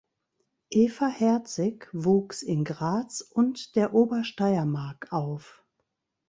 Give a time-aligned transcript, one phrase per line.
[0.71, 5.63] Eva Herzig wuchs in Graz und der Obersteiermark auf.